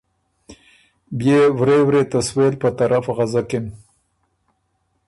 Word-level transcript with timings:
بيې 1.17 1.39
ورے 1.59 1.77
ورے 1.87 2.03
ته 2.11 2.19
سوېل 2.27 2.53
په 2.61 2.69
طرف 2.79 3.05
غزکِن 3.17 3.65